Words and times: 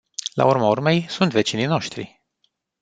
La 0.35 0.45
urma 0.45 0.67
urmei, 0.67 1.05
sunt 1.09 1.31
vecinii 1.31 1.65
noștri. 1.65 2.21